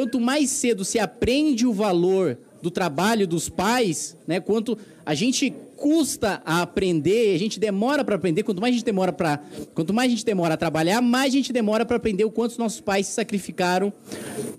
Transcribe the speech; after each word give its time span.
quanto 0.00 0.18
mais 0.18 0.48
cedo 0.48 0.82
se 0.82 0.98
aprende 0.98 1.66
o 1.66 1.74
valor 1.74 2.38
do 2.62 2.70
trabalho 2.70 3.26
dos 3.26 3.50
pais, 3.50 4.16
né? 4.26 4.40
Quanto 4.40 4.78
a 5.04 5.14
gente 5.14 5.52
custa 5.76 6.40
a 6.42 6.62
aprender, 6.62 7.34
a 7.34 7.38
gente 7.38 7.60
demora 7.60 8.02
para 8.02 8.14
aprender, 8.14 8.42
quanto 8.42 8.62
mais 8.62 8.72
a 8.72 8.76
gente 8.76 8.84
demora 8.84 9.12
para, 9.12 9.42
quanto 9.74 9.92
mais 9.92 10.08
a 10.08 10.10
gente 10.14 10.24
demora 10.24 10.54
a 10.54 10.56
trabalhar, 10.56 11.02
mais 11.02 11.34
a 11.34 11.36
gente 11.36 11.52
demora 11.52 11.84
para 11.84 11.98
aprender 11.98 12.24
o 12.24 12.30
quanto 12.30 12.52
os 12.52 12.58
nossos 12.58 12.80
pais 12.80 13.08
se 13.08 13.12
sacrificaram 13.12 13.92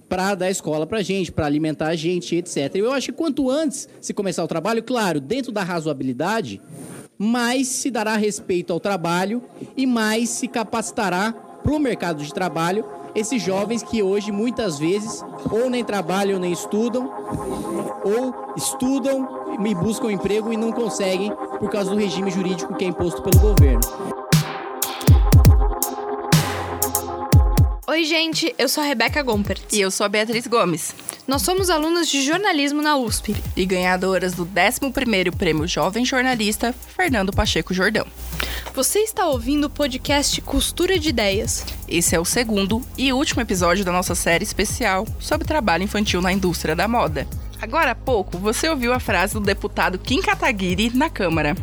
para 0.08 0.36
dar 0.36 0.52
escola 0.52 0.86
para 0.86 1.00
a 1.00 1.04
gente, 1.04 1.32
para 1.32 1.48
alimentar 1.48 1.88
a 1.88 1.96
gente, 1.96 2.36
etc. 2.36 2.76
Eu 2.76 2.92
acho 2.92 3.08
que 3.08 3.18
quanto 3.18 3.50
antes 3.50 3.90
se 4.00 4.14
começar 4.14 4.44
o 4.44 4.48
trabalho, 4.48 4.84
claro, 4.84 5.20
dentro 5.20 5.52
da 5.52 5.64
razoabilidade, 5.64 6.62
mais 7.18 7.68
se 7.68 7.90
dará 7.90 8.16
respeito 8.16 8.72
ao 8.72 8.80
trabalho 8.80 9.42
e 9.76 9.88
mais 9.88 10.30
se 10.30 10.48
capacitará 10.48 11.34
para 11.34 11.74
o 11.74 11.80
mercado 11.80 12.24
de 12.24 12.32
trabalho 12.32 13.01
esses 13.14 13.42
jovens 13.42 13.84
que 13.84 14.02
hoje 14.02 14.32
muitas 14.32 14.78
vezes 14.80 15.24
ou 15.50 15.70
nem 15.70 15.84
trabalham 15.84 16.40
nem 16.40 16.52
estudam, 16.52 17.12
ou 18.04 18.54
estudam 18.56 19.56
e 19.66 19.76
buscam 19.76 20.12
emprego 20.12 20.52
e 20.52 20.58
não 20.58 20.72
conseguem 20.72 21.32
por 21.60 21.70
causa 21.70 21.92
do 21.92 21.98
regime 21.98 22.32
jurídico 22.32 22.76
que 22.76 22.86
é 22.86 22.88
imposto 22.88 23.22
pelo 23.22 23.40
governo. 23.40 23.82
Oi, 27.88 28.06
gente, 28.06 28.56
eu 28.58 28.70
sou 28.70 28.82
a 28.82 28.88
Rebeca 28.88 29.22
Gompert. 29.22 29.62
E 29.70 29.82
eu 29.82 29.92
sou 29.92 30.06
a 30.06 30.10
Beatriz 30.10 30.48
Gomes. 30.48 30.96
Nós 31.28 31.42
somos 31.42 31.70
alunas 31.70 32.10
de 32.10 32.22
jornalismo 32.22 32.82
na 32.82 32.96
USP. 32.96 33.36
E 33.56 33.66
ganhadoras 33.66 34.34
do 34.34 34.46
11º 34.46 35.36
Prêmio 35.36 35.68
Jovem 35.68 36.06
Jornalista 36.06 36.74
Fernando 36.74 37.34
Pacheco 37.34 37.74
Jordão. 37.74 38.08
Você 38.74 39.00
está 39.00 39.28
ouvindo 39.28 39.66
o 39.66 39.70
podcast 39.70 40.40
Costura 40.40 40.98
de 40.98 41.10
Ideias. 41.10 41.66
Esse 41.90 42.16
é 42.16 42.20
o 42.20 42.24
segundo 42.24 42.82
e 42.98 43.12
último 43.12 43.42
episódio 43.42 43.84
da 43.84 43.92
nossa 43.92 44.16
série 44.16 44.46
especial 44.46 45.06
sobre 45.20 45.46
trabalho 45.46 45.84
infantil 45.84 46.22
na 46.22 46.32
indústria 46.32 46.74
da 46.74 46.88
moda. 46.88 47.28
Agora 47.62 47.92
há 47.92 47.96
pouco, 47.96 48.38
você 48.38 48.70
ouviu 48.70 48.94
a 48.94 49.00
frase 49.00 49.34
do 49.34 49.42
deputado 49.42 50.00
Kim 50.00 50.22
Kataguiri 50.22 50.90
na 50.92 51.10
Câmara. 51.10 51.54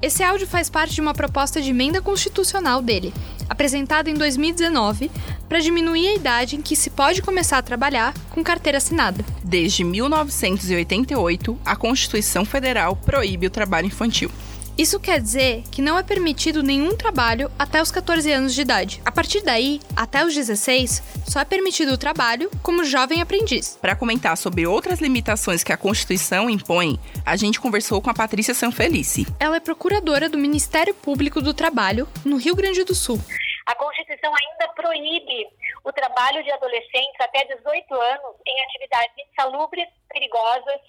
Esse 0.00 0.22
áudio 0.22 0.46
faz 0.46 0.70
parte 0.70 0.94
de 0.94 1.00
uma 1.00 1.12
proposta 1.12 1.60
de 1.60 1.70
emenda 1.70 2.00
constitucional 2.00 2.80
dele, 2.80 3.12
apresentada 3.48 4.08
em 4.08 4.14
2019, 4.14 5.10
para 5.48 5.58
diminuir 5.58 6.06
a 6.06 6.14
idade 6.14 6.54
em 6.54 6.62
que 6.62 6.76
se 6.76 6.88
pode 6.88 7.20
começar 7.20 7.58
a 7.58 7.62
trabalhar 7.62 8.14
com 8.30 8.44
carteira 8.44 8.78
assinada. 8.78 9.24
Desde 9.42 9.82
1988, 9.82 11.58
a 11.64 11.74
Constituição 11.74 12.44
Federal 12.44 12.94
proíbe 12.94 13.48
o 13.48 13.50
trabalho 13.50 13.88
infantil. 13.88 14.30
Isso 14.76 14.98
quer 14.98 15.20
dizer 15.20 15.62
que 15.70 15.80
não 15.80 15.96
é 15.96 16.02
permitido 16.02 16.60
nenhum 16.60 16.96
trabalho 16.96 17.48
até 17.56 17.80
os 17.80 17.92
14 17.92 18.32
anos 18.32 18.52
de 18.52 18.60
idade. 18.60 19.00
A 19.04 19.12
partir 19.12 19.40
daí, 19.40 19.80
até 19.94 20.24
os 20.24 20.34
16, 20.34 21.00
só 21.28 21.38
é 21.38 21.44
permitido 21.44 21.92
o 21.92 21.98
trabalho 21.98 22.50
como 22.60 22.84
jovem 22.84 23.22
aprendiz. 23.22 23.78
Para 23.80 23.94
comentar 23.94 24.36
sobre 24.36 24.66
outras 24.66 24.98
limitações 24.98 25.62
que 25.62 25.72
a 25.72 25.76
Constituição 25.76 26.50
impõe, 26.50 26.98
a 27.24 27.36
gente 27.36 27.60
conversou 27.60 28.02
com 28.02 28.10
a 28.10 28.14
Patrícia 28.14 28.52
Sanfelice. 28.52 29.28
Ela 29.38 29.56
é 29.56 29.60
procuradora 29.60 30.28
do 30.28 30.36
Ministério 30.36 30.92
Público 30.92 31.40
do 31.40 31.54
Trabalho 31.54 32.08
no 32.24 32.36
Rio 32.36 32.56
Grande 32.56 32.82
do 32.82 32.96
Sul. 32.96 33.20
A 33.66 33.76
Constituição 33.76 34.32
ainda 34.34 34.72
proíbe 34.74 35.46
o 35.84 35.92
trabalho 35.92 36.42
de 36.42 36.50
adolescentes 36.50 37.20
até 37.20 37.44
18 37.44 37.94
anos 37.94 38.34
em 38.44 38.64
atividades 38.64 39.14
insalubres, 39.30 39.86
perigosas, 40.12 40.80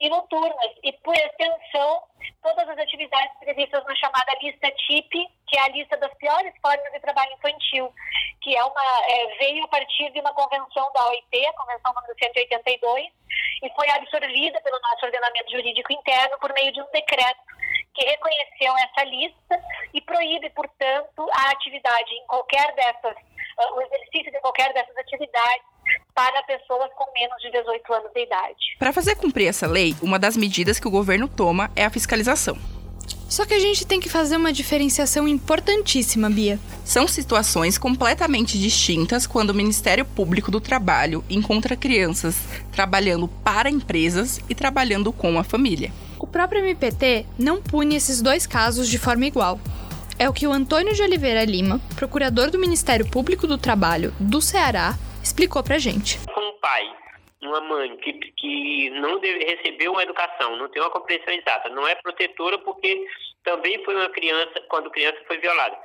e 0.00 0.08
noturnas, 0.08 0.72
e 0.82 0.92
por 0.92 1.14
extensão, 1.14 2.02
todas 2.42 2.68
as 2.68 2.78
atividades 2.78 3.36
previstas 3.40 3.84
na 3.84 3.94
chamada 3.96 4.32
lista 4.40 4.70
TIP, 4.70 5.10
que 5.46 5.58
é 5.58 5.62
a 5.62 5.68
lista 5.68 5.96
das 5.96 6.14
piores 6.14 6.52
formas 6.62 6.92
de 6.92 7.00
trabalho 7.00 7.32
infantil, 7.32 7.92
que 8.40 8.56
é 8.56 8.64
uma, 8.64 9.02
é, 9.08 9.36
veio 9.38 9.64
a 9.64 9.68
partir 9.68 10.10
de 10.12 10.20
uma 10.20 10.32
convenção 10.32 10.90
da 10.92 11.08
OIT, 11.08 11.46
a 11.46 11.52
Convenção 11.54 11.92
número 11.94 12.14
182, 12.18 13.06
e 13.62 13.70
foi 13.74 13.90
absorvida 13.90 14.60
pelo 14.60 14.80
nosso 14.80 15.04
ordenamento 15.04 15.50
jurídico 15.50 15.92
interno 15.92 16.38
por 16.38 16.52
meio 16.54 16.72
de 16.72 16.80
um 16.80 16.90
decreto 16.92 17.40
que 17.94 18.04
reconheceu 18.04 18.76
essa 18.78 19.04
lista 19.04 19.60
e 19.92 20.00
proíbe, 20.00 20.50
portanto, 20.50 21.28
a 21.32 21.50
atividade 21.50 22.14
em 22.14 22.26
qualquer 22.26 22.72
dessas, 22.74 23.16
uh, 23.16 23.74
o 23.74 23.82
exercício 23.82 24.30
de 24.30 24.40
qualquer 24.40 24.72
dessas 24.72 24.96
atividades 24.96 25.77
para 26.18 26.42
pessoas 26.42 26.90
com 26.96 27.04
menos 27.14 27.40
de 27.40 27.48
18 27.52 27.94
anos 27.94 28.12
de 28.12 28.24
idade. 28.24 28.76
Para 28.76 28.92
fazer 28.92 29.14
cumprir 29.14 29.46
essa 29.46 29.68
lei, 29.68 29.94
uma 30.02 30.18
das 30.18 30.36
medidas 30.36 30.80
que 30.80 30.88
o 30.88 30.90
governo 30.90 31.28
toma 31.28 31.70
é 31.76 31.84
a 31.84 31.90
fiscalização. 31.90 32.58
Só 33.28 33.46
que 33.46 33.54
a 33.54 33.60
gente 33.60 33.86
tem 33.86 34.00
que 34.00 34.08
fazer 34.08 34.36
uma 34.36 34.52
diferenciação 34.52 35.28
importantíssima, 35.28 36.28
Bia. 36.28 36.58
São 36.84 37.06
situações 37.06 37.78
completamente 37.78 38.58
distintas 38.58 39.28
quando 39.28 39.50
o 39.50 39.54
Ministério 39.54 40.04
Público 40.04 40.50
do 40.50 40.60
Trabalho 40.60 41.24
encontra 41.30 41.76
crianças 41.76 42.36
trabalhando 42.72 43.28
para 43.28 43.70
empresas 43.70 44.40
e 44.48 44.56
trabalhando 44.56 45.12
com 45.12 45.38
a 45.38 45.44
família. 45.44 45.92
O 46.18 46.26
próprio 46.26 46.64
MPT 46.64 47.26
não 47.38 47.62
pune 47.62 47.94
esses 47.94 48.20
dois 48.20 48.44
casos 48.44 48.88
de 48.88 48.98
forma 48.98 49.24
igual. 49.24 49.60
É 50.18 50.28
o 50.28 50.32
que 50.32 50.48
o 50.48 50.52
Antônio 50.52 50.92
de 50.94 51.02
Oliveira 51.02 51.44
Lima, 51.44 51.80
procurador 51.94 52.50
do 52.50 52.58
Ministério 52.58 53.06
Público 53.06 53.46
do 53.46 53.56
Trabalho 53.56 54.12
do 54.18 54.42
Ceará, 54.42 54.98
explicou 55.28 55.62
pra 55.62 55.78
gente. 55.78 56.18
Um 56.36 56.52
pai, 56.60 56.96
uma 57.42 57.60
mãe 57.60 57.96
que, 57.98 58.12
que 58.12 58.90
não 58.90 59.20
deve, 59.20 59.44
recebeu 59.44 59.92
uma 59.92 60.02
educação, 60.02 60.56
não 60.56 60.68
tem 60.68 60.82
uma 60.82 60.90
compreensão 60.90 61.32
exata, 61.32 61.68
não 61.68 61.86
é 61.86 61.94
protetora 61.96 62.58
porque 62.58 63.06
também 63.44 63.82
foi 63.84 63.94
uma 63.94 64.08
criança, 64.08 64.60
quando 64.68 64.90
criança 64.90 65.18
foi 65.26 65.38
violada. 65.38 65.76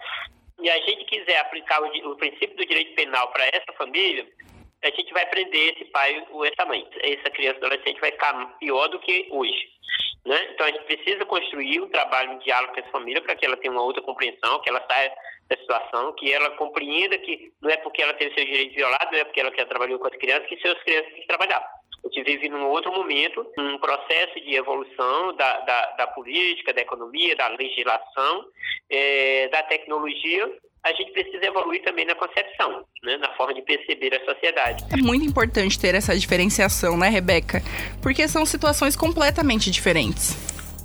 E 0.61 0.69
a 0.69 0.77
gente 0.77 1.05
quiser 1.05 1.39
aplicar 1.39 1.81
o, 1.81 2.11
o 2.11 2.15
princípio 2.15 2.55
do 2.55 2.65
direito 2.65 2.95
penal 2.95 3.31
para 3.31 3.45
essa 3.47 3.73
família, 3.77 4.25
a 4.83 4.89
gente 4.89 5.13
vai 5.13 5.25
prender 5.27 5.73
esse 5.73 5.85
pai 5.85 6.25
ou 6.31 6.45
essa 6.45 6.65
mãe. 6.65 6.85
Essa 7.01 7.29
criança 7.29 7.57
adolescente 7.57 7.99
vai 8.01 8.11
ficar 8.11 8.33
pior 8.59 8.87
do 8.89 8.99
que 8.99 9.27
hoje. 9.31 9.71
Né? 10.25 10.49
Então 10.51 10.67
a 10.67 10.71
gente 10.71 10.85
precisa 10.85 11.25
construir 11.25 11.81
um 11.81 11.89
trabalho 11.89 12.37
de 12.37 12.45
diálogo 12.45 12.73
com 12.73 12.79
essa 12.79 12.91
família 12.91 13.21
para 13.21 13.35
que 13.35 13.45
ela 13.45 13.57
tenha 13.57 13.71
uma 13.71 13.83
outra 13.83 14.01
compreensão, 14.01 14.59
que 14.61 14.69
ela 14.69 14.85
saia 14.89 15.13
da 15.49 15.57
situação, 15.57 16.13
que 16.13 16.31
ela 16.31 16.51
compreenda 16.51 17.17
que 17.17 17.51
não 17.61 17.69
é 17.69 17.77
porque 17.77 18.01
ela 18.01 18.13
teve 18.13 18.33
seus 18.33 18.45
direitos 18.45 18.75
violados, 18.75 19.11
não 19.11 19.19
é 19.19 19.23
porque 19.23 19.39
ela 19.39 19.51
quer 19.51 19.65
trabalhar 19.65 19.97
com 19.97 20.07
as 20.07 20.15
crianças, 20.15 20.47
que 20.47 20.61
seus 20.61 20.81
crianças 20.83 21.11
têm 21.11 21.21
que 21.21 21.27
trabalhar. 21.27 21.63
A 22.03 22.07
gente 22.07 22.23
vive 22.23 22.49
num 22.49 22.67
outro 22.67 22.91
momento, 22.91 23.45
um 23.57 23.77
processo 23.77 24.39
de 24.41 24.55
evolução 24.55 25.33
da, 25.35 25.59
da, 25.59 25.85
da 25.91 26.07
política, 26.07 26.73
da 26.73 26.81
economia, 26.81 27.35
da 27.35 27.47
legislação, 27.49 28.45
é, 28.89 29.47
da 29.47 29.63
tecnologia, 29.63 30.51
a 30.83 30.91
gente 30.93 31.13
precisa 31.13 31.45
evoluir 31.45 31.81
também 31.83 32.05
na 32.05 32.13
concepção, 32.13 32.83
né, 33.03 33.15
na 33.17 33.33
forma 33.35 33.53
de 33.53 33.61
perceber 33.61 34.13
a 34.15 34.25
sociedade. 34.25 34.83
É 34.91 34.97
muito 34.97 35.25
importante 35.25 35.79
ter 35.79 35.95
essa 35.95 36.17
diferenciação, 36.17 36.97
né, 36.97 37.07
Rebeca? 37.07 37.63
Porque 38.01 38.27
são 38.27 38.45
situações 38.45 38.95
completamente 38.95 39.71
diferentes. 39.71 40.35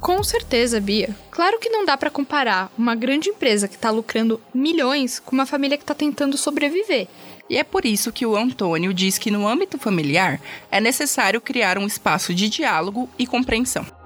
Com 0.00 0.22
certeza, 0.22 0.80
Bia. 0.80 1.08
Claro 1.32 1.58
que 1.58 1.68
não 1.68 1.84
dá 1.84 1.96
para 1.96 2.10
comparar 2.10 2.70
uma 2.78 2.94
grande 2.94 3.30
empresa 3.30 3.66
que 3.66 3.74
está 3.74 3.90
lucrando 3.90 4.40
milhões 4.54 5.18
com 5.18 5.32
uma 5.32 5.44
família 5.44 5.76
que 5.76 5.82
está 5.82 5.94
tentando 5.94 6.36
sobreviver. 6.36 7.08
E 7.50 7.56
é 7.56 7.64
por 7.64 7.84
isso 7.84 8.12
que 8.12 8.24
o 8.24 8.36
Antônio 8.36 8.94
diz 8.94 9.18
que 9.18 9.32
no 9.32 9.48
âmbito 9.48 9.78
familiar 9.78 10.40
é 10.70 10.80
necessário 10.80 11.40
criar 11.40 11.76
um 11.76 11.86
espaço 11.86 12.32
de 12.32 12.48
diálogo 12.48 13.08
e 13.18 13.26
compreensão 13.26 13.97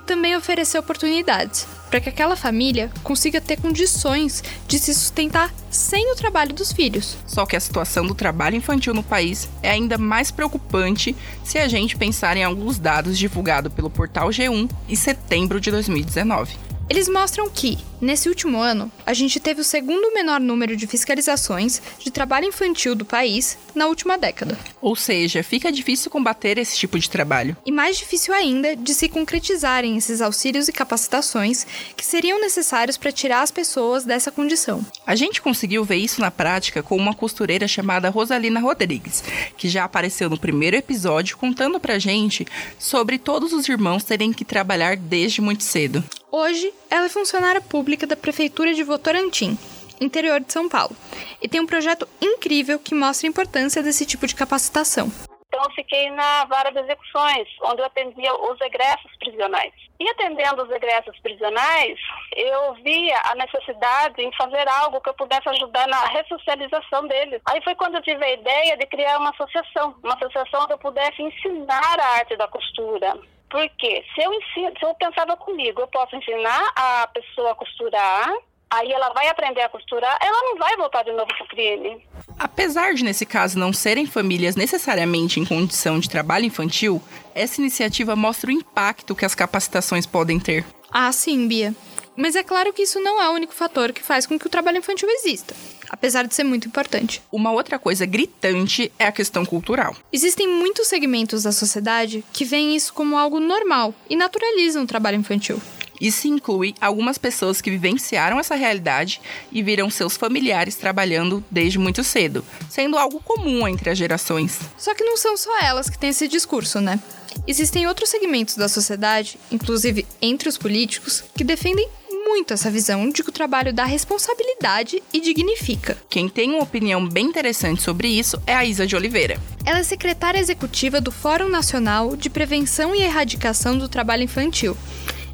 e 0.00 0.02
também 0.02 0.34
oferecer 0.34 0.78
oportunidades 0.78 1.66
para 1.90 2.00
que 2.00 2.08
aquela 2.08 2.34
família 2.34 2.90
consiga 3.02 3.40
ter 3.40 3.60
condições 3.60 4.42
de 4.66 4.78
se 4.78 4.94
sustentar 4.94 5.52
sem 5.70 6.10
o 6.12 6.16
trabalho 6.16 6.54
dos 6.54 6.72
filhos. 6.72 7.18
Só 7.26 7.44
que 7.44 7.54
a 7.54 7.60
situação 7.60 8.06
do 8.06 8.14
trabalho 8.14 8.56
infantil 8.56 8.94
no 8.94 9.02
país 9.02 9.48
é 9.62 9.70
ainda 9.70 9.98
mais 9.98 10.30
preocupante 10.30 11.14
se 11.44 11.58
a 11.58 11.68
gente 11.68 11.96
pensar 11.96 12.36
em 12.36 12.44
alguns 12.44 12.78
dados 12.78 13.18
divulgados 13.18 13.72
pelo 13.72 13.90
portal 13.90 14.30
G1 14.30 14.70
em 14.88 14.94
setembro 14.94 15.60
de 15.60 15.70
2019. 15.70 16.56
Eles 16.88 17.08
mostram 17.08 17.50
que, 17.50 17.78
nesse 18.00 18.28
último 18.28 18.58
ano, 18.60 18.90
a 19.04 19.12
gente 19.12 19.38
teve 19.38 19.60
o 19.60 19.64
segundo 19.64 20.12
menor 20.12 20.40
número 20.40 20.76
de 20.76 20.86
fiscalizações 20.86 21.80
de 21.98 22.10
trabalho 22.10 22.46
infantil 22.46 22.94
do 22.94 23.04
país 23.04 23.58
na 23.74 23.86
última 23.86 24.16
década. 24.16 24.58
Ou 24.80 24.96
seja, 24.96 25.42
fica 25.42 25.70
difícil 25.70 26.10
combater 26.10 26.58
esse 26.58 26.76
tipo 26.76 26.98
de 26.98 27.08
trabalho. 27.08 27.56
E 27.64 27.72
mais 27.72 27.98
difícil 27.98 28.34
ainda 28.34 28.74
de 28.74 28.94
se 28.94 29.08
concretizarem 29.08 29.96
esses 29.96 30.20
auxílios 30.20 30.68
e 30.68 30.72
capacitações 30.72 31.66
que 31.96 32.04
seriam 32.04 32.40
necessários 32.40 32.96
para 32.96 33.12
tirar 33.12 33.42
as 33.42 33.50
pessoas 33.50 34.04
dessa 34.04 34.30
condição. 34.30 34.84
A 35.06 35.14
gente 35.14 35.42
conseguiu 35.42 35.84
ver 35.84 35.96
isso 35.96 36.20
na 36.20 36.30
prática 36.30 36.82
com 36.82 36.96
uma 36.96 37.14
costureira 37.14 37.68
chamada 37.68 38.10
Rosalina 38.10 38.60
Rodrigues, 38.60 39.22
que 39.56 39.68
já 39.68 39.84
apareceu 39.84 40.30
no 40.30 40.38
primeiro 40.38 40.76
episódio 40.76 41.36
contando 41.36 41.78
pra 41.78 41.98
gente 41.98 42.46
sobre 42.78 43.18
todos 43.18 43.52
os 43.52 43.68
irmãos 43.68 44.04
terem 44.04 44.32
que 44.32 44.44
trabalhar 44.44 44.96
desde 44.96 45.40
muito 45.40 45.62
cedo. 45.62 46.02
Hoje, 46.32 46.72
ela 46.88 47.06
é 47.06 47.08
funcionária 47.08 47.60
pública 47.60 48.06
da 48.06 48.16
Prefeitura 48.16 48.72
de 48.72 48.84
Votorantim, 48.84 49.58
interior 50.00 50.38
de 50.38 50.52
São 50.52 50.68
Paulo, 50.68 50.94
e 51.42 51.48
tem 51.48 51.60
um 51.60 51.66
projeto 51.66 52.08
incrível 52.20 52.78
que 52.78 52.94
mostra 52.94 53.26
a 53.26 53.30
importância 53.30 53.82
desse 53.82 54.06
tipo 54.06 54.28
de 54.28 54.36
capacitação. 54.36 55.10
Então, 55.48 55.64
eu 55.64 55.70
fiquei 55.72 56.08
na 56.12 56.44
vara 56.44 56.70
de 56.70 56.78
execuções, 56.78 57.48
onde 57.64 57.80
eu 57.80 57.86
atendia 57.86 58.32
os 58.32 58.60
egressos 58.60 59.10
prisionais. 59.18 59.72
E 59.98 60.08
atendendo 60.08 60.62
os 60.62 60.70
egressos 60.70 61.18
prisionais, 61.18 61.98
eu 62.36 62.74
via 62.74 63.20
a 63.24 63.34
necessidade 63.34 64.22
em 64.22 64.30
fazer 64.36 64.68
algo 64.68 65.00
que 65.00 65.08
eu 65.10 65.14
pudesse 65.14 65.48
ajudar 65.48 65.88
na 65.88 66.04
ressocialização 66.06 67.08
deles. 67.08 67.42
Aí 67.46 67.60
foi 67.64 67.74
quando 67.74 67.96
eu 67.96 68.02
tive 68.02 68.24
a 68.24 68.32
ideia 68.32 68.76
de 68.76 68.86
criar 68.86 69.18
uma 69.18 69.30
associação, 69.30 69.96
uma 70.04 70.14
associação 70.14 70.62
onde 70.62 70.74
eu 70.74 70.78
pudesse 70.78 71.20
ensinar 71.20 71.98
a 71.98 72.18
arte 72.18 72.36
da 72.36 72.46
costura. 72.46 73.18
Porque 73.50 74.04
se 74.14 74.22
eu 74.22 74.32
ensino, 74.32 74.72
se 74.78 74.84
eu 74.84 74.94
pensava 74.94 75.36
comigo, 75.36 75.80
eu 75.80 75.88
posso 75.88 76.14
ensinar 76.14 76.72
a 76.76 77.08
pessoa 77.08 77.50
a 77.50 77.54
costurar, 77.54 78.32
aí 78.70 78.92
ela 78.92 79.12
vai 79.12 79.26
aprender 79.28 79.62
a 79.62 79.68
costurar, 79.68 80.16
ela 80.22 80.42
não 80.42 80.56
vai 80.56 80.76
voltar 80.76 81.02
de 81.02 81.12
novo 81.12 81.26
pro 81.26 81.48
crime. 81.48 82.06
Apesar 82.38 82.94
de, 82.94 83.02
nesse 83.02 83.26
caso, 83.26 83.58
não 83.58 83.72
serem 83.72 84.06
famílias 84.06 84.54
necessariamente 84.54 85.40
em 85.40 85.44
condição 85.44 85.98
de 85.98 86.08
trabalho 86.08 86.44
infantil, 86.44 87.02
essa 87.34 87.60
iniciativa 87.60 88.14
mostra 88.14 88.50
o 88.50 88.52
impacto 88.52 89.14
que 89.16 89.24
as 89.24 89.34
capacitações 89.34 90.06
podem 90.06 90.38
ter. 90.38 90.64
Ah, 90.92 91.10
sim, 91.12 91.46
Bia. 91.46 91.74
Mas 92.16 92.36
é 92.36 92.42
claro 92.42 92.72
que 92.72 92.82
isso 92.82 93.00
não 93.00 93.20
é 93.20 93.28
o 93.28 93.32
único 93.32 93.54
fator 93.54 93.92
que 93.92 94.02
faz 94.02 94.26
com 94.26 94.38
que 94.38 94.46
o 94.46 94.50
trabalho 94.50 94.78
infantil 94.78 95.08
exista, 95.08 95.54
apesar 95.88 96.26
de 96.26 96.34
ser 96.34 96.44
muito 96.44 96.68
importante. 96.68 97.22
Uma 97.30 97.52
outra 97.52 97.78
coisa 97.78 98.04
gritante 98.04 98.92
é 98.98 99.06
a 99.06 99.12
questão 99.12 99.44
cultural. 99.46 99.96
Existem 100.12 100.48
muitos 100.48 100.88
segmentos 100.88 101.44
da 101.44 101.52
sociedade 101.52 102.24
que 102.32 102.44
veem 102.44 102.76
isso 102.76 102.92
como 102.92 103.16
algo 103.16 103.40
normal 103.40 103.94
e 104.08 104.16
naturalizam 104.16 104.82
o 104.82 104.86
trabalho 104.86 105.16
infantil. 105.18 105.60
Isso 106.00 106.26
inclui 106.26 106.74
algumas 106.80 107.18
pessoas 107.18 107.60
que 107.60 107.70
vivenciaram 107.70 108.40
essa 108.40 108.54
realidade 108.54 109.20
e 109.52 109.62
viram 109.62 109.90
seus 109.90 110.16
familiares 110.16 110.74
trabalhando 110.74 111.44
desde 111.50 111.78
muito 111.78 112.02
cedo, 112.02 112.42
sendo 112.70 112.96
algo 112.96 113.20
comum 113.20 113.68
entre 113.68 113.90
as 113.90 113.98
gerações. 113.98 114.58
Só 114.78 114.94
que 114.94 115.04
não 115.04 115.18
são 115.18 115.36
só 115.36 115.60
elas 115.60 115.90
que 115.90 115.98
têm 115.98 116.08
esse 116.08 116.26
discurso, 116.26 116.80
né? 116.80 116.98
Existem 117.46 117.86
outros 117.86 118.08
segmentos 118.08 118.56
da 118.56 118.68
sociedade, 118.68 119.38
inclusive 119.52 120.06
entre 120.22 120.48
os 120.48 120.56
políticos, 120.56 121.22
que 121.36 121.44
defendem 121.44 121.88
muito 122.30 122.54
essa 122.54 122.70
visão 122.70 123.10
de 123.10 123.24
que 123.24 123.28
o 123.28 123.32
trabalho 123.32 123.72
dá 123.72 123.84
responsabilidade 123.84 125.02
e 125.12 125.20
dignifica. 125.20 125.98
Quem 126.08 126.28
tem 126.28 126.50
uma 126.50 126.62
opinião 126.62 127.04
bem 127.04 127.26
interessante 127.26 127.82
sobre 127.82 128.06
isso 128.06 128.40
é 128.46 128.54
a 128.54 128.64
Isa 128.64 128.86
de 128.86 128.94
Oliveira. 128.94 129.36
Ela 129.66 129.80
é 129.80 129.82
secretária 129.82 130.38
executiva 130.38 131.00
do 131.00 131.10
Fórum 131.10 131.48
Nacional 131.48 132.14
de 132.14 132.30
Prevenção 132.30 132.94
e 132.94 133.02
Erradicação 133.02 133.76
do 133.76 133.88
Trabalho 133.88 134.22
Infantil 134.22 134.76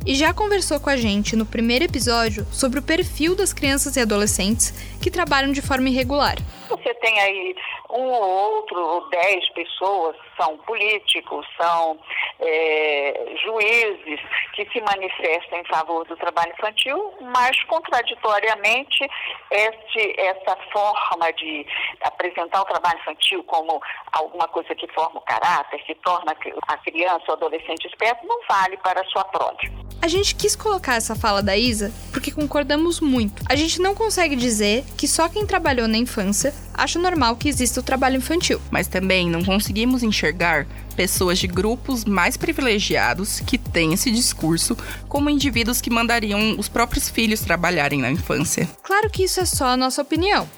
e 0.06 0.14
já 0.14 0.32
conversou 0.32 0.80
com 0.80 0.88
a 0.88 0.96
gente 0.96 1.36
no 1.36 1.44
primeiro 1.44 1.84
episódio 1.84 2.46
sobre 2.50 2.78
o 2.78 2.82
perfil 2.82 3.34
das 3.34 3.52
crianças 3.52 3.94
e 3.96 4.00
adolescentes 4.00 4.72
que 4.98 5.10
trabalham 5.10 5.52
de 5.52 5.60
forma 5.60 5.90
irregular. 5.90 6.38
Você 6.68 6.94
tem 6.94 7.20
aí 7.20 7.56
um 7.90 8.02
ou 8.02 8.22
outro, 8.22 8.80
ou 8.80 9.08
dez 9.08 9.48
pessoas, 9.50 10.16
são 10.36 10.56
políticos, 10.58 11.46
são 11.60 11.98
é, 12.40 13.34
juízes 13.44 14.20
que 14.54 14.68
se 14.70 14.80
manifestam 14.80 15.60
em 15.60 15.64
favor 15.64 16.04
do 16.06 16.16
trabalho 16.16 16.52
infantil, 16.52 17.12
mas 17.20 17.62
contraditoriamente 17.64 19.08
este, 19.50 20.20
essa 20.20 20.56
forma 20.72 21.32
de 21.32 21.66
apresentar 22.02 22.62
o 22.62 22.64
trabalho 22.64 22.98
infantil 23.00 23.44
como 23.44 23.80
alguma 24.12 24.48
coisa 24.48 24.74
que 24.74 24.86
forma 24.92 25.18
o 25.18 25.22
caráter, 25.22 25.82
que 25.84 25.94
torna 25.96 26.34
a 26.68 26.76
criança 26.78 27.24
ou 27.28 27.34
adolescente 27.34 27.86
esperto, 27.86 28.26
não 28.26 28.40
vale 28.48 28.76
para 28.78 29.00
a 29.00 29.04
sua 29.04 29.24
prole. 29.24 29.86
A 30.02 30.08
gente 30.08 30.34
quis 30.34 30.54
colocar 30.54 30.94
essa 30.94 31.16
fala 31.16 31.42
da 31.42 31.56
Isa 31.56 31.92
porque 32.12 32.30
concordamos 32.30 33.00
muito. 33.00 33.42
A 33.48 33.56
gente 33.56 33.80
não 33.80 33.94
consegue 33.94 34.36
dizer 34.36 34.84
que 34.96 35.08
só 35.08 35.28
quem 35.28 35.46
trabalhou 35.46 35.88
na 35.88 35.96
infância 35.96 36.54
acha 36.72 36.98
normal 36.98 37.36
que 37.36 37.48
exista 37.48 37.80
o 37.80 37.82
trabalho 37.82 38.16
infantil. 38.16 38.60
Mas 38.70 38.86
também 38.86 39.30
não 39.30 39.44
conseguimos 39.44 40.02
enxergar 40.02 40.66
pessoas 40.94 41.38
de 41.38 41.46
grupos 41.46 42.04
mais 42.04 42.36
privilegiados 42.36 43.40
que 43.40 43.58
têm 43.58 43.92
esse 43.92 44.10
discurso 44.10 44.76
como 45.08 45.30
indivíduos 45.30 45.80
que 45.80 45.90
mandariam 45.90 46.58
os 46.58 46.68
próprios 46.68 47.08
filhos 47.08 47.40
trabalharem 47.40 48.00
na 48.00 48.10
infância. 48.10 48.68
Claro 48.82 49.10
que 49.10 49.24
isso 49.24 49.40
é 49.40 49.44
só 49.44 49.66
a 49.66 49.76
nossa 49.76 50.02
opinião. 50.02 50.48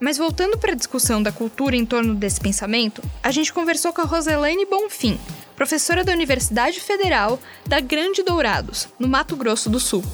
Mas 0.00 0.18
voltando 0.18 0.58
para 0.58 0.72
a 0.72 0.76
discussão 0.76 1.22
da 1.22 1.32
cultura 1.32 1.76
em 1.76 1.86
torno 1.86 2.14
desse 2.14 2.40
pensamento, 2.40 3.02
a 3.22 3.30
gente 3.30 3.52
conversou 3.52 3.92
com 3.92 4.02
a 4.02 4.04
Roselaine 4.04 4.66
Bonfim, 4.66 5.18
professora 5.56 6.04
da 6.04 6.12
Universidade 6.12 6.80
Federal 6.80 7.40
da 7.66 7.80
Grande 7.80 8.22
Dourados, 8.22 8.88
no 8.98 9.08
Mato 9.08 9.36
Grosso 9.36 9.70
do 9.70 9.80
Sul. 9.80 10.04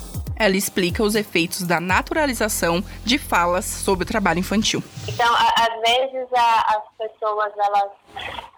Ela 0.41 0.57
explica 0.57 1.03
os 1.03 1.15
efeitos 1.15 1.65
da 1.65 1.79
naturalização 1.79 2.83
de 3.05 3.19
falas 3.19 3.67
sobre 3.67 4.05
o 4.05 4.07
trabalho 4.07 4.39
infantil. 4.39 4.83
Então, 5.07 5.31
às 5.35 5.81
vezes 5.83 6.27
a, 6.35 6.77
as 6.77 6.83
pessoas 6.97 7.53
elas 7.59 7.91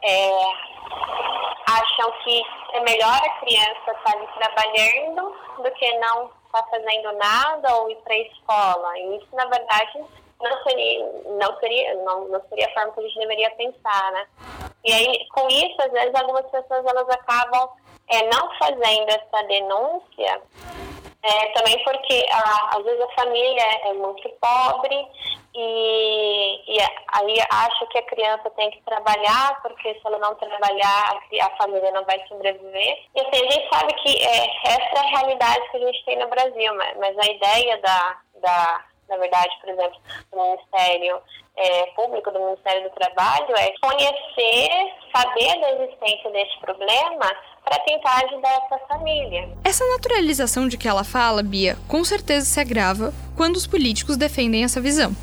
é, 0.04 0.30
acham 1.66 2.12
que 2.22 2.40
é 2.74 2.80
melhor 2.84 3.16
a 3.16 3.40
criança 3.40 3.90
estar 3.90 4.16
ali 4.16 4.28
trabalhando 4.38 5.34
do 5.56 5.70
que 5.72 5.98
não 5.98 6.30
estar 6.46 6.62
tá 6.62 6.68
fazendo 6.70 7.18
nada 7.18 7.74
ou 7.76 7.90
ir 7.90 7.96
para 7.96 8.14
a 8.14 8.18
escola. 8.18 8.98
E 8.98 9.16
isso, 9.16 9.28
na 9.32 9.46
verdade, 9.46 10.04
não 10.40 10.62
seria, 10.62 11.12
não 11.40 11.58
seria, 11.58 11.94
não, 12.04 12.28
não 12.28 12.42
seria 12.48 12.68
a 12.68 12.74
forma 12.74 12.92
que 12.92 13.00
a 13.00 13.02
gente 13.02 13.18
deveria 13.18 13.50
pensar, 13.56 14.12
né? 14.12 14.26
E 14.84 14.92
aí, 14.92 15.26
com 15.30 15.48
isso, 15.48 15.76
às 15.80 15.90
vezes, 15.90 16.14
algumas 16.14 16.46
pessoas 16.46 16.86
elas 16.86 17.08
acabam 17.08 17.70
é, 18.08 18.28
não 18.28 18.50
fazendo 18.58 19.08
essa 19.08 19.42
denúncia, 19.48 20.42
é, 21.22 21.46
também 21.52 21.78
porque 21.84 22.26
a, 22.32 22.76
às 22.76 22.84
vezes 22.84 23.00
a 23.00 23.22
família 23.22 23.62
é 23.84 23.92
muito 23.92 24.28
pobre 24.40 25.06
e, 25.54 26.60
e 26.66 26.80
aí 27.12 27.36
acha 27.50 27.86
que 27.86 27.98
a 27.98 28.06
criança 28.06 28.50
tem 28.50 28.70
que 28.70 28.82
trabalhar, 28.82 29.60
porque 29.62 29.94
se 29.94 30.00
ela 30.04 30.18
não 30.18 30.34
trabalhar, 30.34 31.20
a 31.40 31.50
família 31.56 31.92
não 31.92 32.04
vai 32.04 32.18
sobreviver. 32.26 32.98
E 33.14 33.20
assim, 33.20 33.46
a 33.46 33.50
gente 33.52 33.68
sabe 33.72 33.92
que 33.94 34.22
é, 34.22 34.46
essa 34.64 34.96
é 34.96 34.98
a 34.98 35.18
realidade 35.18 35.70
que 35.70 35.76
a 35.76 35.86
gente 35.86 36.04
tem 36.04 36.18
no 36.18 36.28
Brasil, 36.28 36.74
mas, 36.74 36.96
mas 36.98 37.18
a 37.18 37.30
ideia 37.30 37.78
da, 37.78 38.16
da 38.36 38.84
na 39.08 39.16
verdade, 39.18 39.54
por 39.60 39.68
exemplo, 39.68 40.00
do 40.30 40.42
Ministério 40.42 41.22
é, 41.56 41.86
Público, 41.94 42.30
do 42.30 42.40
Ministério 42.40 42.82
do 42.84 42.94
Trabalho, 42.94 43.54
é 43.56 43.72
conhecer, 43.80 44.94
saber 45.14 45.60
da 45.60 45.72
existência 45.72 46.30
desse 46.30 46.58
problema 46.60 47.30
para 47.72 47.82
tentar 47.84 48.22
ajudar 48.26 48.50
essa 48.66 48.78
família. 48.86 49.48
Essa 49.64 49.88
naturalização 49.88 50.68
de 50.68 50.76
que 50.76 50.86
ela 50.86 51.04
fala, 51.04 51.42
Bia, 51.42 51.78
com 51.88 52.04
certeza 52.04 52.44
se 52.44 52.60
agrava 52.60 53.14
quando 53.34 53.56
os 53.56 53.66
políticos 53.66 54.18
defendem 54.18 54.62
essa 54.62 54.78
visão. 54.78 55.16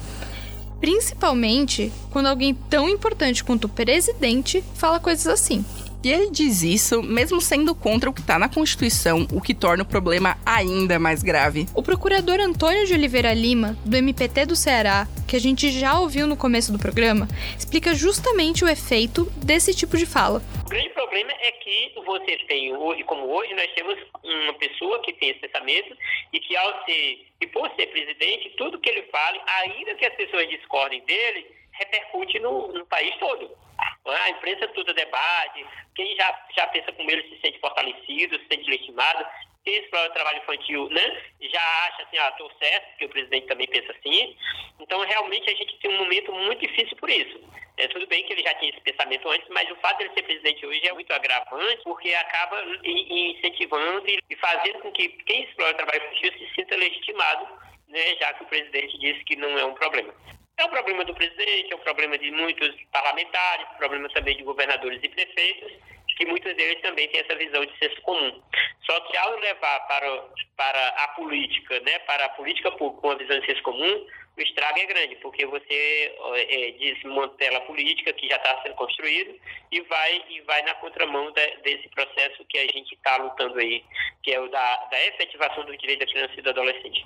Principalmente 0.79 1.91
quando 2.09 2.25
alguém 2.25 2.55
tão 2.55 2.89
importante 2.89 3.43
quanto 3.43 3.65
o 3.65 3.69
presidente 3.69 4.63
fala 4.73 4.99
coisas 4.99 5.27
assim. 5.27 5.63
E 6.01 6.09
ele 6.09 6.31
diz 6.31 6.63
isso 6.63 7.03
mesmo 7.03 7.41
sendo 7.41 7.75
contra 7.75 8.09
o 8.09 8.13
que 8.13 8.21
está 8.21 8.39
na 8.39 8.47
Constituição, 8.47 9.27
o 9.33 9.41
que 9.41 9.53
torna 9.53 9.83
o 9.83 9.85
problema 9.85 10.37
ainda 10.45 10.97
mais 10.97 11.21
grave. 11.21 11.67
O 11.75 11.83
procurador 11.83 12.39
Antônio 12.39 12.87
de 12.87 12.93
Oliveira 12.93 13.33
Lima, 13.33 13.77
do 13.83 13.97
MPT 13.97 14.45
do 14.45 14.55
Ceará, 14.55 15.07
que 15.27 15.35
a 15.35 15.39
gente 15.39 15.69
já 15.69 15.99
ouviu 15.99 16.25
no 16.25 16.37
começo 16.37 16.71
do 16.71 16.79
programa, 16.79 17.27
explica 17.57 17.93
justamente 17.93 18.63
o 18.63 18.69
efeito 18.69 19.29
desse 19.43 19.73
tipo 19.73 19.97
de 19.97 20.05
fala. 20.05 20.41
O 20.65 20.69
grande 20.69 20.89
problema 21.09 21.33
é 21.41 21.51
que 21.53 21.91
você 22.05 22.37
tem 22.47 22.75
hoje, 22.75 23.03
como 23.03 23.25
hoje, 23.25 23.53
nós 23.55 23.71
temos 23.73 23.97
uma 24.23 24.53
pessoa 24.53 25.01
que 25.01 25.11
tem 25.13 25.29
esse 25.29 25.39
pensamento 25.39 25.97
e 26.31 26.39
que 26.39 26.55
ao 26.55 26.85
ser, 26.85 27.25
e 27.41 27.47
por 27.47 27.67
ser 27.75 27.87
presidente, 27.87 28.53
tudo 28.57 28.79
que 28.79 28.89
ele 28.89 29.01
fale, 29.11 29.41
ainda 29.63 29.95
que 29.95 30.05
as 30.05 30.13
pessoas 30.13 30.47
discordem 30.49 31.03
dele, 31.05 31.47
repercute 31.71 32.39
no, 32.39 32.67
no 32.67 32.85
país 32.85 33.15
todo. 33.17 33.57
A 34.05 34.29
imprensa 34.29 34.67
toda 34.67 34.93
debate, 34.93 35.65
quem 35.95 36.15
já, 36.15 36.47
já 36.55 36.67
pensa 36.67 36.91
como 36.91 37.09
ele 37.09 37.23
se 37.23 37.41
sente 37.41 37.59
fortalecido, 37.59 38.37
se 38.37 38.47
sente 38.47 38.69
legitimado, 38.69 39.25
quem 39.63 39.75
explora 39.77 40.09
o 40.09 40.13
trabalho 40.13 40.39
infantil 40.39 40.89
né, 40.89 41.23
já 41.41 41.61
acha 41.87 42.03
assim, 42.03 42.17
ah, 42.17 42.29
estou 42.29 42.51
certo, 42.59 42.87
porque 42.89 43.05
o 43.05 43.09
presidente 43.09 43.47
também 43.47 43.67
pensa 43.67 43.91
assim. 43.91 44.35
Então, 44.79 44.99
realmente, 45.01 45.49
a 45.49 45.55
gente 45.55 45.77
tem 45.79 45.91
um 45.91 45.97
momento 45.97 46.31
muito 46.31 46.61
difícil 46.61 46.95
por 46.97 47.09
isso. 47.09 47.39
É, 47.77 47.87
tudo 47.87 48.07
bem 48.07 48.23
que 48.25 48.33
ele 48.33 48.43
já 48.43 48.53
tinha 48.55 48.71
esse 48.71 48.81
pensamento 48.81 49.29
antes, 49.29 49.47
mas 49.49 49.69
o 49.71 49.75
fato 49.77 49.97
de 49.97 50.03
ele 50.03 50.13
ser 50.13 50.23
presidente 50.23 50.65
hoje 50.65 50.87
é 50.87 50.93
muito 50.93 51.13
agravante, 51.13 51.81
porque 51.83 52.13
acaba 52.13 52.61
incentivando 52.83 54.03
e 54.07 54.35
fazendo 54.35 54.79
com 54.79 54.91
que 54.91 55.07
quem 55.07 55.43
explora 55.43 55.71
o 55.71 55.77
trabalho 55.77 56.03
infantil 56.03 56.33
se 56.33 56.55
sinta 56.55 56.75
legitimado, 56.75 57.47
né, 57.87 58.15
já 58.19 58.33
que 58.33 58.43
o 58.43 58.47
presidente 58.47 58.97
disse 58.99 59.23
que 59.23 59.35
não 59.35 59.57
é 59.57 59.65
um 59.65 59.73
problema. 59.73 60.13
É 60.57 60.65
um 60.65 60.69
problema 60.69 61.05
do 61.05 61.13
presidente, 61.13 61.71
é 61.71 61.75
um 61.75 61.79
problema 61.79 62.17
de 62.17 62.29
muitos 62.31 62.75
parlamentares, 62.91 63.65
problema 63.77 64.09
também 64.09 64.35
de 64.35 64.43
governadores 64.43 64.99
e 65.01 65.07
prefeitos, 65.07 65.71
que 66.19 66.25
muitos 66.25 66.53
deles 66.53 66.81
também 66.81 67.07
têm 67.07 67.21
essa 67.21 67.35
visão 67.35 67.65
de 67.65 67.77
senso 67.79 68.01
comum. 68.01 68.41
Só 68.85 68.99
que 68.99 69.17
ao 69.17 69.39
levar 69.39 69.79
para, 69.87 70.25
para 70.57 70.87
a 70.89 71.07
política, 71.09 71.79
né, 71.79 71.97
para 71.99 72.25
a 72.25 72.29
política 72.29 72.71
pública 72.73 73.01
com 73.01 73.11
a 73.11 73.15
visão 73.15 73.39
de 73.39 73.45
senso 73.45 73.63
comum, 73.63 74.05
o 74.39 74.43
estrago 74.43 74.79
é 74.79 74.85
grande, 74.85 75.15
porque 75.17 75.45
você 75.45 76.15
é, 76.35 76.71
desmantela 76.79 77.57
a 77.57 77.61
política 77.61 78.13
que 78.13 78.27
já 78.27 78.37
está 78.37 78.61
sendo 78.63 78.75
construída 78.75 79.33
e 79.71 79.81
vai, 79.81 80.23
e 80.29 80.41
vai 80.41 80.61
na 80.63 80.73
contramão 80.75 81.31
de, 81.31 81.57
desse 81.63 81.89
processo 81.89 82.45
que 82.47 82.57
a 82.57 82.67
gente 82.67 82.93
está 82.95 83.17
lutando 83.17 83.59
aí, 83.59 83.83
que 84.23 84.31
é 84.31 84.39
o 84.39 84.47
da, 84.49 84.75
da 84.91 85.05
efetivação 85.05 85.65
do 85.65 85.77
direito 85.77 85.99
da 85.99 86.05
criança 86.05 86.33
e 86.37 86.41
do 86.41 86.49
adolescente. 86.49 87.05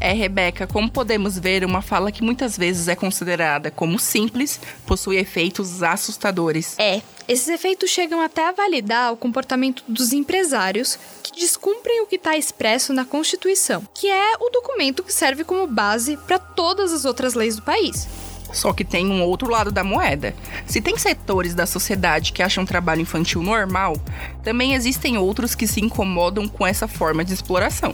É, 0.00 0.12
Rebeca, 0.12 0.66
como 0.66 0.90
podemos 0.90 1.38
ver, 1.38 1.64
uma 1.64 1.80
fala 1.80 2.12
que 2.12 2.22
muitas 2.22 2.58
vezes 2.58 2.88
é 2.88 2.96
considerada 2.96 3.70
como 3.70 3.98
simples 3.98 4.60
possui 4.86 5.16
efeitos 5.16 5.82
assustadores. 5.82 6.78
É, 6.78 7.00
esses 7.26 7.48
efeitos 7.48 7.88
chegam 7.88 8.20
até 8.20 8.46
a 8.46 8.52
validar 8.52 9.12
o 9.12 9.16
comportamento 9.16 9.82
dos 9.88 10.12
empresários 10.12 10.98
que 11.22 11.32
descumprem 11.32 12.02
o 12.02 12.06
que 12.06 12.16
está 12.16 12.36
expresso 12.36 12.92
na 12.92 13.06
Constituição, 13.06 13.82
que 13.94 14.10
é 14.10 14.34
o 14.40 14.50
documento 14.50 15.02
que 15.02 15.12
serve 15.12 15.42
como 15.42 15.66
base 15.66 16.18
para 16.18 16.38
todas 16.74 16.92
as 16.92 17.04
outras 17.04 17.34
leis 17.34 17.54
do 17.54 17.62
país. 17.62 18.08
Só 18.52 18.72
que 18.72 18.84
tem 18.84 19.06
um 19.06 19.22
outro 19.22 19.48
lado 19.48 19.70
da 19.70 19.84
moeda. 19.84 20.34
Se 20.66 20.80
tem 20.80 20.98
setores 20.98 21.54
da 21.54 21.66
sociedade 21.66 22.32
que 22.32 22.42
acham 22.42 22.66
trabalho 22.66 23.00
infantil 23.00 23.42
normal, 23.42 23.96
também 24.42 24.74
existem 24.74 25.16
outros 25.16 25.54
que 25.54 25.68
se 25.68 25.80
incomodam 25.80 26.48
com 26.48 26.66
essa 26.66 26.88
forma 26.88 27.24
de 27.24 27.32
exploração. 27.32 27.92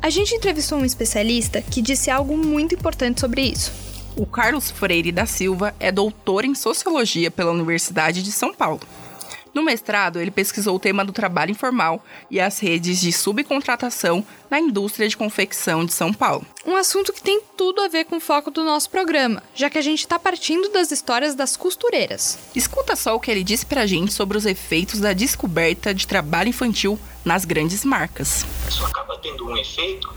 A 0.00 0.08
gente 0.08 0.34
entrevistou 0.34 0.78
um 0.78 0.84
especialista 0.84 1.60
que 1.60 1.82
disse 1.82 2.10
algo 2.10 2.36
muito 2.36 2.74
importante 2.76 3.20
sobre 3.20 3.42
isso. 3.42 3.72
O 4.16 4.24
Carlos 4.24 4.70
Freire 4.70 5.10
da 5.10 5.26
Silva 5.26 5.74
é 5.80 5.90
doutor 5.90 6.44
em 6.44 6.54
sociologia 6.54 7.30
pela 7.30 7.50
Universidade 7.50 8.22
de 8.22 8.30
São 8.30 8.54
Paulo. 8.54 8.80
No 9.54 9.62
mestrado, 9.62 10.18
ele 10.18 10.30
pesquisou 10.30 10.76
o 10.76 10.78
tema 10.78 11.04
do 11.04 11.12
trabalho 11.12 11.50
informal 11.50 12.02
e 12.30 12.40
as 12.40 12.58
redes 12.58 12.98
de 13.00 13.12
subcontratação 13.12 14.24
na 14.50 14.58
indústria 14.58 15.06
de 15.06 15.16
confecção 15.16 15.84
de 15.84 15.92
São 15.92 16.12
Paulo. 16.12 16.46
Um 16.64 16.74
assunto 16.74 17.12
que 17.12 17.22
tem 17.22 17.42
tudo 17.54 17.82
a 17.82 17.88
ver 17.88 18.04
com 18.04 18.16
o 18.16 18.20
foco 18.20 18.50
do 18.50 18.64
nosso 18.64 18.88
programa, 18.88 19.42
já 19.54 19.68
que 19.68 19.76
a 19.76 19.82
gente 19.82 20.00
está 20.00 20.18
partindo 20.18 20.70
das 20.70 20.90
histórias 20.90 21.34
das 21.34 21.54
costureiras. 21.54 22.38
Escuta 22.54 22.96
só 22.96 23.14
o 23.14 23.20
que 23.20 23.30
ele 23.30 23.44
disse 23.44 23.66
pra 23.66 23.84
gente 23.84 24.12
sobre 24.12 24.38
os 24.38 24.46
efeitos 24.46 25.00
da 25.00 25.12
descoberta 25.12 25.92
de 25.92 26.06
trabalho 26.06 26.48
infantil 26.48 26.98
nas 27.22 27.44
grandes 27.44 27.84
marcas. 27.84 28.46
Isso 28.66 28.84
acaba 28.86 29.18
tendo 29.18 29.46
um 29.46 29.56
efeito 29.56 30.14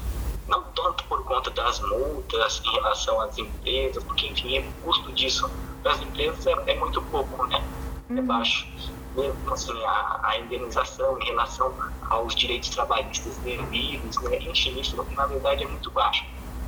não 0.47 0.63
tanto 0.75 1.03
por 1.05 1.25
conta 1.25 1.49
das 1.49 1.81
multas 1.81 2.61
em 2.63 2.71
relação 2.71 3.19
às 3.19 3.37
empresas, 3.37 4.01
porque 4.03 4.27
enfim, 4.27 4.59
o 4.59 4.85
custo 4.85 5.11
disso 5.11 5.49
para 5.83 5.93
as 5.93 6.01
empresas 6.01 6.47
é, 6.47 6.53
é 6.67 6.79
muito 6.79 7.01
pouco, 7.01 7.45
né? 7.47 7.61
É 8.15 8.21
baixo 8.21 8.67
mesmo 9.15 9.53
assim, 9.53 9.83
a, 9.85 10.19
a, 10.23 10.39
indenização 10.39 11.19
em 11.19 11.25
relação 11.25 11.73
aos 12.09 12.35
direitos 12.35 12.69
trabalhistas 12.69 13.37
devidos, 13.37 14.17
né, 14.21 14.37
enfim, 14.39 14.79
isso 14.79 14.95
na 15.15 15.25
verdade 15.25 15.63
é 15.63 15.67
muito 15.67 15.89
baixo. 15.91 16.25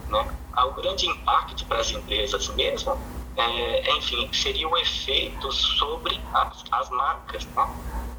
Né? 0.10 0.28
O 0.58 0.72
grande 0.72 1.06
impacto 1.06 1.66
para 1.66 1.80
as 1.80 1.92
empresas 1.92 2.48
mesmo, 2.50 2.98
é, 3.36 3.98
enfim, 3.98 4.30
seria 4.34 4.68
o 4.68 4.78
efeito 4.78 5.52
sobre 5.52 6.20
as, 6.34 6.64
as 6.72 6.90
marcas. 6.90 7.46
Né? 7.46 7.70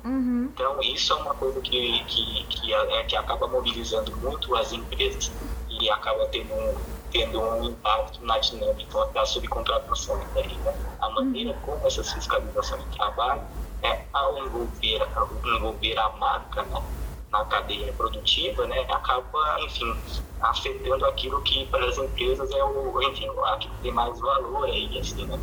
Uhum. 0.04 0.50
Então, 0.54 0.80
isso 0.82 1.12
é 1.12 1.16
uma 1.16 1.34
coisa 1.34 1.60
que, 1.60 2.04
que, 2.04 2.44
que, 2.44 2.72
é, 2.72 3.04
que 3.04 3.16
acaba 3.16 3.48
mobilizando 3.48 4.16
muito 4.18 4.54
as 4.54 4.72
empresas 4.72 5.32
e 5.68 5.90
acaba 5.90 6.26
tendo 6.26 6.52
um, 6.54 6.74
tendo 7.10 7.40
um 7.40 7.64
impacto 7.64 8.24
na 8.24 8.38
dinâmica 8.38 9.06
da 9.06 9.26
subcontratação. 9.26 10.16
Né? 10.34 10.74
A 11.00 11.10
maneira 11.10 11.50
uhum. 11.50 11.60
como 11.62 11.86
essas 11.86 12.12
fiscalizações 12.12 12.84
trabalham 12.94 13.44
é, 13.82 14.04
ao 14.12 14.38
envolver, 14.38 15.06
envolver 15.44 15.98
a 15.98 16.08
marca 16.10 16.62
né, 16.64 16.82
na 17.30 17.44
cadeia 17.44 17.92
produtiva, 17.92 18.66
né, 18.66 18.80
acaba, 18.90 19.60
enfim, 19.60 19.94
afetando 20.40 21.04
aquilo 21.06 21.40
que 21.42 21.66
para 21.66 21.84
as 21.86 21.98
empresas 21.98 22.50
é 22.50 22.64
o, 22.64 23.02
enfim, 23.02 23.28
aquilo 23.46 23.74
que 23.74 23.82
tem 23.82 23.92
mais 23.92 24.18
valor 24.20 24.64
aí, 24.64 24.98
assim, 24.98 25.26
né? 25.26 25.38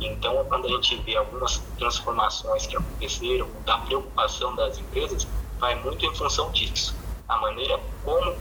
Então, 0.00 0.44
quando 0.44 0.66
a 0.66 0.70
gente 0.70 0.96
vê 1.02 1.16
algumas 1.16 1.58
transformações 1.76 2.66
que 2.66 2.76
aconteceram, 2.76 3.48
da 3.64 3.78
preocupação 3.78 4.54
das 4.54 4.78
empresas, 4.78 5.26
vai 5.58 5.74
muito 5.76 6.04
em 6.06 6.14
função 6.14 6.50
disso. 6.52 6.94
A 7.28 7.36
maneira 7.38 7.80
como 8.04 8.36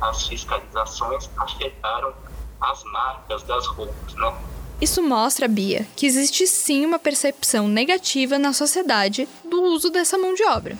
as 0.00 0.26
fiscalizações 0.28 1.28
afetaram 1.36 2.14
as 2.60 2.84
marcas 2.84 3.42
das 3.42 3.66
roupas, 3.66 4.14
né? 4.14 4.38
Isso 4.80 5.02
mostra, 5.02 5.46
Bia, 5.46 5.86
que 5.94 6.06
existe 6.06 6.46
sim 6.46 6.86
uma 6.86 6.98
percepção 6.98 7.68
negativa 7.68 8.38
na 8.38 8.54
sociedade 8.54 9.28
do 9.44 9.62
uso 9.62 9.90
dessa 9.90 10.16
mão 10.16 10.32
de 10.32 10.42
obra. 10.44 10.76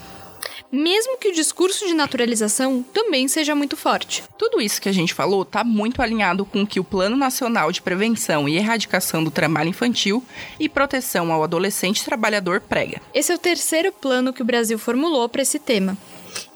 Mesmo 0.73 1.19
que 1.19 1.29
o 1.29 1.35
discurso 1.35 1.87
de 1.87 1.93
naturalização 1.93 2.83
também 2.95 3.29
seja 3.29 3.55
muito 3.55 3.77
forte. 3.77 4.23
Tudo 4.39 4.61
isso 4.61 4.81
que 4.81 4.89
a 4.89 4.93
gente 4.93 5.13
falou 5.13 5.43
está 5.43 5.63
muito 5.63 6.01
alinhado 6.01 6.47
com 6.47 6.63
o 6.63 6.67
que 6.67 6.81
o 6.81 6.85
Plano 6.85 7.17
Nacional 7.17 7.71
de 7.71 7.83
Prevenção 7.83 8.49
e 8.49 8.57
Erradicação 8.57 9.23
do 9.23 9.31
Trabalho 9.31 9.69
Infantil 9.69 10.25
e 10.59 10.69
Proteção 10.69 11.31
ao 11.31 11.43
Adolescente 11.43 12.05
Trabalhador 12.05 12.61
prega. 12.61 13.03
Esse 13.13 13.33
é 13.33 13.35
o 13.35 13.39
terceiro 13.39 13.93
plano 13.93 14.33
que 14.33 14.43
o 14.43 14.47
Brasil 14.47 14.79
formulou 14.79 15.29
para 15.29 15.43
esse 15.43 15.59
tema. 15.59 15.99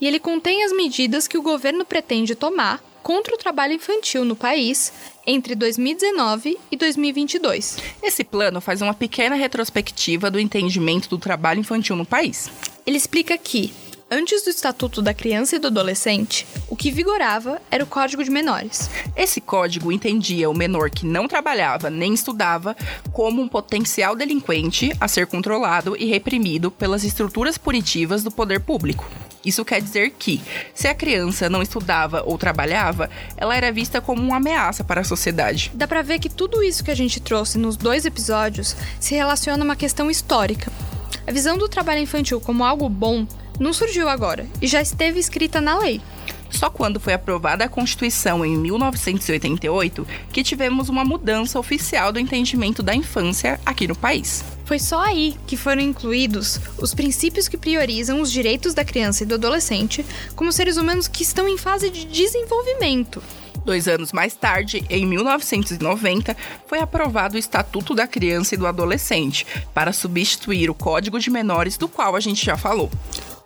E 0.01 0.07
ele 0.07 0.19
contém 0.19 0.63
as 0.63 0.71
medidas 0.71 1.27
que 1.27 1.37
o 1.37 1.43
governo 1.43 1.85
pretende 1.85 2.33
tomar 2.33 2.81
contra 3.05 3.35
o 3.35 3.37
trabalho 3.37 3.73
infantil 3.73 4.25
no 4.25 4.35
país 4.35 4.91
entre 5.27 5.53
2019 5.53 6.57
e 6.71 6.75
2022. 6.75 7.77
Esse 8.01 8.23
plano 8.23 8.59
faz 8.59 8.81
uma 8.81 8.95
pequena 8.95 9.35
retrospectiva 9.35 10.31
do 10.31 10.39
entendimento 10.39 11.07
do 11.07 11.19
trabalho 11.19 11.59
infantil 11.59 11.95
no 11.95 12.03
país. 12.03 12.49
Ele 12.83 12.97
explica 12.97 13.37
que, 13.37 13.71
antes 14.09 14.41
do 14.43 14.49
Estatuto 14.49 15.03
da 15.03 15.13
Criança 15.13 15.55
e 15.55 15.59
do 15.59 15.67
Adolescente, 15.67 16.47
o 16.67 16.75
que 16.75 16.89
vigorava 16.89 17.61
era 17.69 17.83
o 17.83 17.87
Código 17.87 18.23
de 18.23 18.31
Menores. 18.31 18.89
Esse 19.15 19.39
código 19.39 19.91
entendia 19.91 20.49
o 20.49 20.57
menor 20.57 20.89
que 20.89 21.05
não 21.05 21.27
trabalhava 21.27 21.91
nem 21.91 22.11
estudava 22.11 22.75
como 23.13 23.39
um 23.39 23.47
potencial 23.47 24.15
delinquente 24.15 24.91
a 24.99 25.07
ser 25.07 25.27
controlado 25.27 25.95
e 25.95 26.05
reprimido 26.05 26.71
pelas 26.71 27.03
estruturas 27.03 27.55
punitivas 27.55 28.23
do 28.23 28.31
poder 28.31 28.61
público. 28.61 29.05
Isso 29.45 29.63
quer 29.63 29.81
dizer 29.81 30.11
que, 30.17 30.41
se 30.73 30.87
a 30.87 30.95
criança 30.95 31.49
não 31.49 31.61
estudava 31.61 32.23
ou 32.25 32.37
trabalhava, 32.37 33.09
ela 33.37 33.55
era 33.55 33.71
vista 33.71 34.01
como 34.01 34.21
uma 34.21 34.37
ameaça 34.37 34.83
para 34.83 35.01
a 35.01 35.03
sociedade. 35.03 35.71
Dá 35.73 35.87
para 35.87 36.01
ver 36.01 36.19
que 36.19 36.29
tudo 36.29 36.63
isso 36.63 36.83
que 36.83 36.91
a 36.91 36.95
gente 36.95 37.19
trouxe 37.19 37.57
nos 37.57 37.77
dois 37.77 38.05
episódios 38.05 38.75
se 38.99 39.13
relaciona 39.13 39.63
a 39.63 39.65
uma 39.65 39.75
questão 39.75 40.09
histórica. 40.09 40.71
A 41.27 41.31
visão 41.31 41.57
do 41.57 41.69
trabalho 41.69 42.01
infantil 42.01 42.41
como 42.41 42.63
algo 42.63 42.89
bom 42.89 43.27
não 43.59 43.71
surgiu 43.71 44.09
agora 44.09 44.45
e 44.61 44.67
já 44.67 44.81
esteve 44.81 45.19
escrita 45.19 45.61
na 45.61 45.77
lei. 45.77 46.01
Só 46.49 46.69
quando 46.69 46.99
foi 46.99 47.13
aprovada 47.13 47.65
a 47.65 47.69
Constituição 47.69 48.45
em 48.45 48.57
1988 48.57 50.07
que 50.31 50.43
tivemos 50.43 50.89
uma 50.89 51.03
mudança 51.03 51.59
oficial 51.59 52.11
do 52.11 52.19
entendimento 52.19 52.81
da 52.81 52.95
infância 52.95 53.59
aqui 53.65 53.87
no 53.87 53.95
país. 53.95 54.43
Foi 54.65 54.79
só 54.79 55.01
aí 55.01 55.35
que 55.45 55.55
foram 55.55 55.81
incluídos 55.81 56.59
os 56.79 56.93
princípios 56.93 57.47
que 57.47 57.57
priorizam 57.57 58.19
os 58.21 58.31
direitos 58.31 58.73
da 58.73 58.83
criança 58.83 59.23
e 59.23 59.25
do 59.25 59.35
adolescente 59.35 60.05
como 60.35 60.51
seres 60.51 60.77
humanos 60.77 61.07
que 61.07 61.23
estão 61.23 61.47
em 61.47 61.57
fase 61.57 61.89
de 61.89 62.05
desenvolvimento. 62.05 63.21
Dois 63.65 63.87
anos 63.87 64.11
mais 64.11 64.35
tarde, 64.35 64.85
em 64.91 65.07
1990, 65.07 66.37
foi 66.67 66.79
aprovado 66.79 67.35
o 67.35 67.39
Estatuto 67.39 67.95
da 67.95 68.05
Criança 68.05 68.53
e 68.53 68.57
do 68.59 68.67
Adolescente, 68.67 69.45
para 69.73 69.91
substituir 69.91 70.69
o 70.69 70.75
Código 70.75 71.19
de 71.19 71.31
Menores, 71.31 71.75
do 71.75 71.87
qual 71.87 72.15
a 72.15 72.19
gente 72.19 72.45
já 72.45 72.55
falou. 72.55 72.91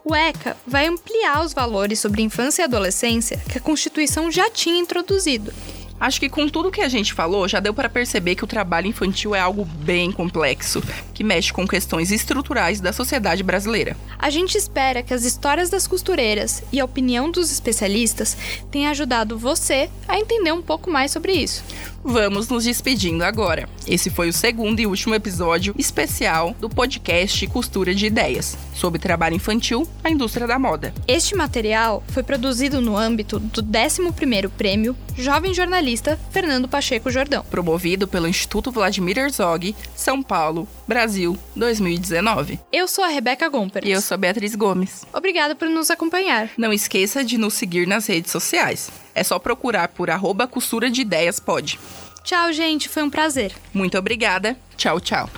O 0.10 0.16
ECA 0.16 0.58
vai 0.66 0.88
ampliar 0.88 1.46
os 1.46 1.54
valores 1.54 2.00
sobre 2.00 2.24
infância 2.24 2.64
e 2.64 2.66
adolescência 2.66 3.38
que 3.48 3.60
a 3.60 3.62
Constituição 3.62 4.32
já 4.32 4.50
tinha 4.50 4.80
introduzido. 4.80 5.54
Acho 6.00 6.20
que 6.20 6.28
com 6.28 6.50
tudo 6.50 6.72
que 6.72 6.82
a 6.82 6.90
gente 6.90 7.14
falou, 7.14 7.48
já 7.48 7.60
deu 7.60 7.76
para 7.76 7.88
perceber 7.88 8.34
que 8.34 8.44
o 8.44 8.48
trabalho 8.48 8.88
infantil 8.88 9.36
é 9.36 9.40
algo 9.40 9.64
bem 9.64 10.12
complexo, 10.12 10.82
que 11.20 11.24
mexe 11.26 11.52
com 11.52 11.68
questões 11.68 12.14
estruturais 12.14 12.80
da 12.80 12.94
sociedade 12.94 13.44
brasileira. 13.44 13.98
A 14.18 14.30
gente 14.30 14.58
espera 14.58 15.04
que 15.04 15.14
as 15.14 15.26
histórias 15.26 15.70
das 15.70 15.86
costureiras 15.86 16.64
e 16.72 16.80
a 16.80 16.86
opinião 16.86 17.30
dos 17.30 17.52
especialistas 17.52 18.38
tenham 18.72 18.90
ajudado 18.90 19.38
você 19.38 19.90
a 20.08 20.18
entender 20.18 20.54
um 20.54 20.62
pouco 20.62 20.90
mais 20.90 21.12
sobre 21.12 21.34
isso. 21.34 21.62
Vamos 22.02 22.48
nos 22.48 22.64
despedindo 22.64 23.26
agora. 23.26 23.68
Esse 23.86 24.10
foi 24.10 24.30
o 24.30 24.34
segundo 24.34 24.80
e 24.80 24.88
último 24.88 25.14
episódio 25.14 25.76
especial 25.78 26.56
do 26.58 26.70
podcast 26.70 27.46
Costura 27.48 27.94
de 27.94 28.06
Ideias, 28.06 28.58
sobre 28.74 28.98
trabalho 28.98 29.36
infantil 29.36 29.86
na 30.02 30.10
indústria 30.10 30.48
da 30.48 30.58
moda. 30.58 30.94
Este 31.06 31.36
material 31.36 32.02
foi 32.08 32.24
produzido 32.24 32.80
no 32.80 32.96
âmbito 32.96 33.40
do 33.40 33.62
11º 33.62 34.50
Prêmio 34.50 34.96
Jovem 35.18 35.54
Jornalista 35.54 36.18
Fernando 36.32 36.70
Pacheco 36.70 37.12
Jordão, 37.12 37.44
promovido 37.52 38.08
pelo 38.08 38.30
Instituto 38.30 38.72
Vladimir 38.72 39.18
Herzog, 39.18 39.76
São 39.94 40.24
Paulo, 40.24 40.66
Brasil, 40.90 41.38
2019. 41.56 42.60
Eu 42.74 42.88
sou 42.88 43.04
a 43.04 43.10
Rebeca 43.10 43.48
Gomper. 43.48 43.86
E 43.86 43.92
eu 43.92 44.02
sou 44.02 44.16
a 44.16 44.18
Beatriz 44.18 44.56
Gomes. 44.56 45.06
Obrigada 45.14 45.54
por 45.54 45.70
nos 45.70 45.92
acompanhar. 45.92 46.50
Não 46.58 46.74
esqueça 46.74 47.24
de 47.24 47.38
nos 47.38 47.54
seguir 47.54 47.86
nas 47.86 48.08
redes 48.08 48.32
sociais. 48.32 48.90
É 49.14 49.24
só 49.24 49.38
procurar 49.38 49.90
por 49.90 50.10
arroba 50.10 50.48
costura 50.48 50.90
de 50.90 51.02
ideias 51.02 51.40
pode. 51.40 51.80
Tchau, 52.24 52.52
gente. 52.52 52.90
Foi 52.90 53.04
um 53.04 53.10
prazer. 53.10 53.54
Muito 53.72 54.00
obrigada. 54.00 54.58
Tchau, 54.76 55.00
tchau. 55.00 55.30